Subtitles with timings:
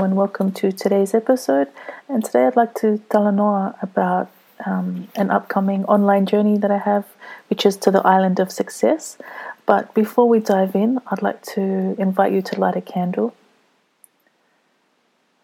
[0.00, 1.68] And welcome to today's episode.
[2.08, 4.30] And today I'd like to tell Noah about
[4.64, 7.04] um, an upcoming online journey that I have,
[7.50, 9.18] which is to the island of success.
[9.66, 13.34] But before we dive in, I'd like to invite you to light a candle.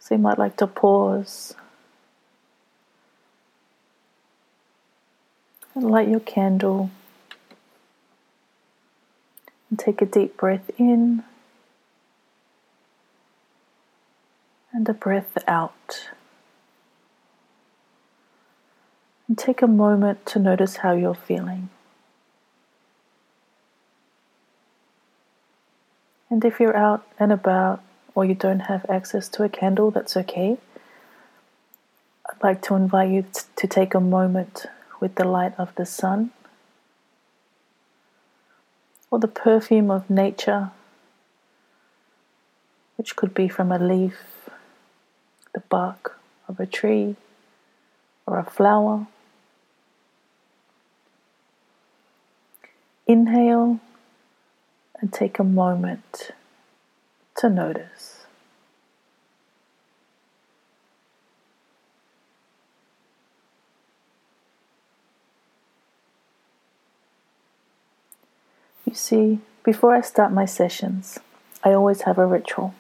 [0.01, 1.55] So you might like to pause
[5.75, 6.91] and light your candle
[9.69, 11.25] and take a deep breath in.
[14.83, 16.11] And a breath out.
[19.29, 21.71] And take a moment to notice how you're feeling.
[26.29, 27.81] And if you're out and about
[28.17, 30.59] or you don't have access to a candle, that's okay.
[32.29, 34.67] I'd like to invite you to take a moment
[34.99, 36.33] with the light of the sun
[39.13, 40.73] or the perfume of nature,
[42.97, 44.17] which could be from a leaf
[45.55, 47.17] the bark of a tree
[48.27, 49.07] or a flower.
[53.07, 53.81] Inhale
[55.01, 56.31] and take a moment
[57.37, 58.25] to notice.
[68.87, 71.19] You see, before I start my sessions,
[71.65, 72.75] I always have a ritual.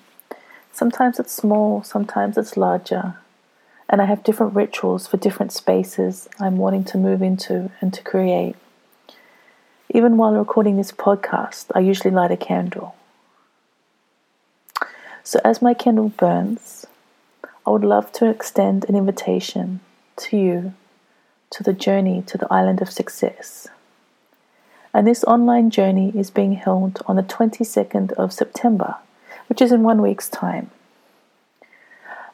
[0.72, 3.16] Sometimes it's small, sometimes it's larger.
[3.90, 8.02] And I have different rituals for different spaces I'm wanting to move into and to
[8.02, 8.56] create.
[9.90, 12.96] Even while recording this podcast, I usually light a candle.
[15.22, 16.86] So, as my candle burns,
[17.66, 19.80] I would love to extend an invitation
[20.16, 20.74] to you
[21.50, 23.68] to the journey to the island of success.
[24.94, 28.96] And this online journey is being held on the 22nd of September
[29.52, 30.70] which is in one week's time.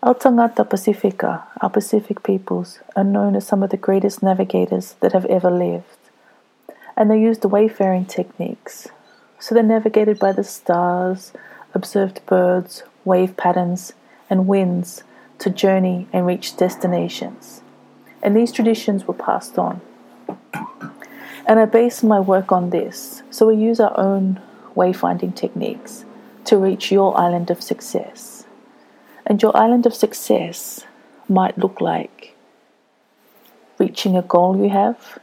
[0.05, 5.15] Our Tangata Pasifika, our Pacific peoples, are known as some of the greatest navigators that
[5.15, 5.99] have ever lived.
[6.97, 8.87] And they used the wayfaring techniques.
[9.41, 11.33] So they navigated by the stars,
[11.75, 13.95] observed birds, wave patterns,
[14.31, 15.03] and winds
[15.41, 17.63] to journey and reach destinations.
[18.23, 19.81] And these traditions were passed on.
[21.49, 23.25] And I base my work on this.
[23.33, 24.41] So we use our own
[24.77, 26.05] wayfinding techniques
[26.49, 28.47] to reach your island of success.
[29.27, 30.83] And your island of success
[31.29, 32.35] might look like
[33.79, 35.19] reaching a goal you have,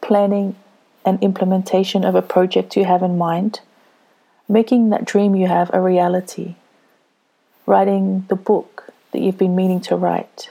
[0.00, 0.56] planning
[1.04, 3.60] an implementation of a project you have in mind,
[4.48, 6.54] making that dream you have a reality,
[7.66, 10.50] writing the book that you've been meaning to write,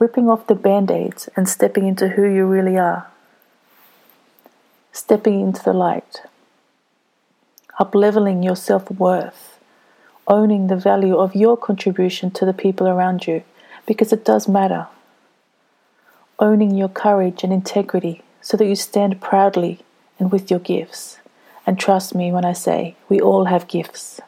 [0.00, 3.06] ripping off the band aids and stepping into who you really are,
[4.92, 6.22] stepping into the light
[7.78, 9.58] upleveling your self worth,
[10.26, 13.42] owning the value of your contribution to the people around you,
[13.86, 14.86] because it does matter.
[16.38, 19.80] Owning your courage and integrity so that you stand proudly
[20.18, 21.18] and with your gifts.
[21.66, 24.20] And trust me when I say we all have gifts.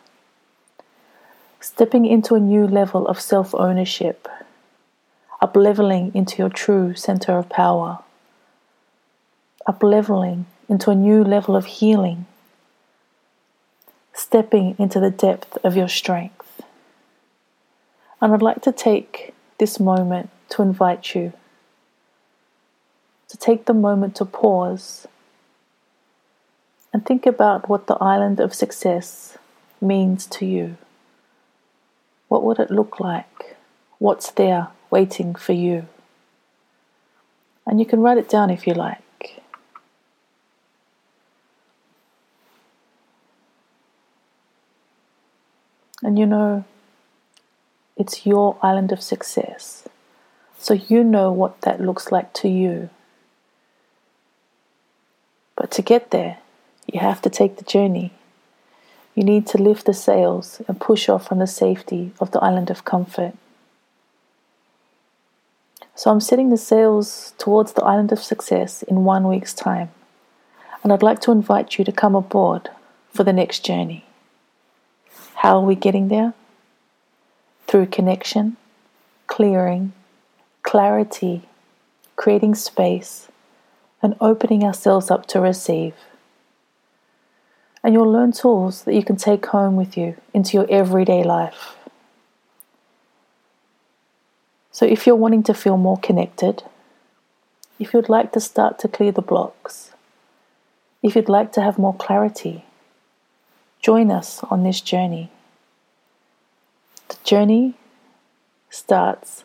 [1.60, 4.28] Stepping into a new level of self ownership,
[5.42, 8.00] upleveling into your true center of power,
[9.66, 12.26] upleveling into a new level of healing
[14.18, 16.62] stepping into the depth of your strength.
[18.20, 21.32] And I'd like to take this moment to invite you
[23.28, 25.06] to take the moment to pause
[26.92, 29.36] and think about what the island of success
[29.80, 30.76] means to you.
[32.28, 33.56] What would it look like?
[33.98, 35.86] What's there waiting for you?
[37.66, 39.02] And you can write it down if you like.
[46.02, 46.64] And you know,
[47.96, 49.88] it's your island of success.
[50.58, 52.90] So you know what that looks like to you.
[55.56, 56.38] But to get there,
[56.86, 58.12] you have to take the journey.
[59.14, 62.70] You need to lift the sails and push off from the safety of the island
[62.70, 63.34] of comfort.
[65.96, 69.90] So I'm setting the sails towards the island of success in one week's time.
[70.84, 72.70] And I'd like to invite you to come aboard
[73.12, 74.04] for the next journey.
[75.38, 76.34] How are we getting there?
[77.68, 78.56] Through connection,
[79.28, 79.92] clearing,
[80.64, 81.42] clarity,
[82.16, 83.28] creating space,
[84.02, 85.94] and opening ourselves up to receive.
[87.84, 91.76] And you'll learn tools that you can take home with you into your everyday life.
[94.72, 96.64] So, if you're wanting to feel more connected,
[97.78, 99.92] if you'd like to start to clear the blocks,
[101.00, 102.64] if you'd like to have more clarity,
[103.80, 105.30] Join us on this journey.
[107.08, 107.74] The journey
[108.70, 109.44] starts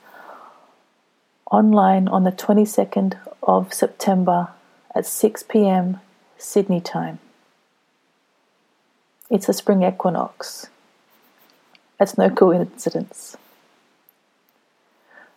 [1.51, 4.49] online on the 22nd of September
[4.95, 5.99] at 6 pm
[6.37, 7.19] Sydney time.
[9.29, 10.67] It's a spring equinox.
[11.99, 13.37] That's no coincidence.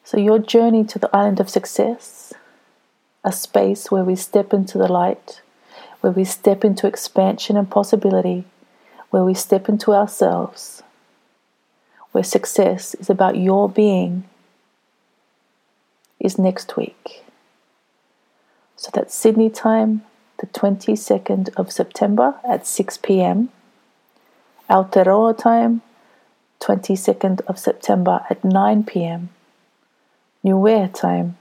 [0.04, 2.32] So, your journey to the island of success,
[3.24, 5.42] a space where we step into the light,
[6.00, 8.44] where we step into expansion and possibility,
[9.16, 10.82] where we step into ourselves,
[12.12, 14.24] where success is about your being,
[16.20, 17.24] is next week.
[18.76, 20.02] So that's Sydney time,
[20.38, 23.48] the 22nd of September at 6 pm.
[24.68, 25.80] Aotearoa time,
[26.60, 29.30] 22nd of September at 9 pm.
[30.44, 31.38] Niue time,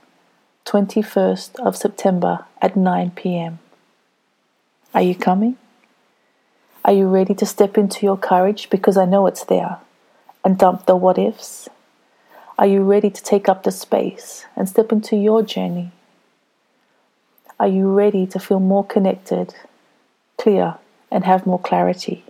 [0.63, 3.59] 21st of September at 9 pm.
[4.93, 5.57] Are you coming?
[6.85, 8.69] Are you ready to step into your courage?
[8.69, 9.79] Because I know it's there.
[10.43, 11.67] And dump the what ifs?
[12.59, 15.91] Are you ready to take up the space and step into your journey?
[17.59, 19.55] Are you ready to feel more connected,
[20.37, 20.75] clear,
[21.09, 22.23] and have more clarity?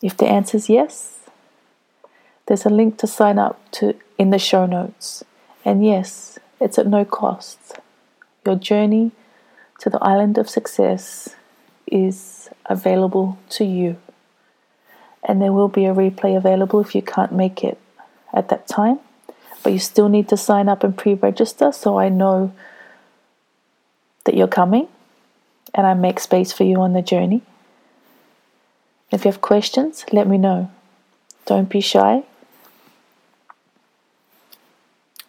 [0.00, 1.18] If the answer is yes,
[2.46, 5.24] there's a link to sign up to in the show notes.
[5.64, 7.80] And yes, it's at no cost.
[8.46, 9.10] Your journey
[9.80, 11.34] to the island of success
[11.92, 13.98] is available to you.
[15.22, 17.78] And there will be a replay available if you can't make it
[18.32, 18.98] at that time.
[19.62, 22.52] But you still need to sign up and pre register so I know
[24.24, 24.88] that you're coming
[25.74, 27.42] and I make space for you on the journey.
[29.12, 30.70] If you have questions, let me know.
[31.46, 32.24] Don't be shy.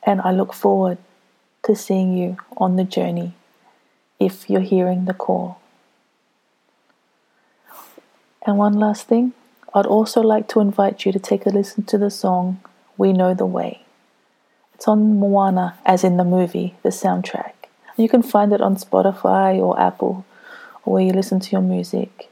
[0.01, 0.97] And I look forward
[1.63, 3.33] to seeing you on the journey
[4.19, 5.59] if you're hearing the call.
[8.45, 9.33] And one last thing,
[9.73, 12.59] I'd also like to invite you to take a listen to the song
[12.97, 13.83] We Know the Way.
[14.73, 17.53] It's on Moana, as in the movie, the soundtrack.
[17.95, 20.25] You can find it on Spotify or Apple,
[20.83, 22.29] or where you listen to your music.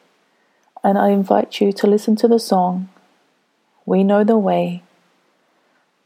[0.83, 2.89] And I invite you to listen to the song
[3.85, 4.83] We Know the Way.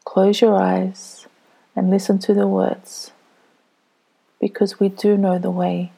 [0.03, 1.25] Close your eyes
[1.75, 3.11] and listen to the words
[4.39, 5.91] because we do know the way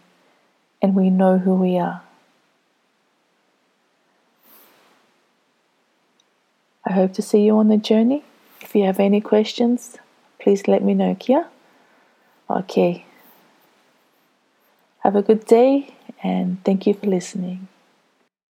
[0.82, 2.04] and we know who we are.
[6.88, 8.24] I hope to see you on the journey.
[8.62, 9.98] If you have any questions,
[10.40, 11.46] please let me know, Kia.
[12.50, 13.06] Okay.
[15.00, 15.94] Have a good day
[16.24, 17.68] and thank you for listening.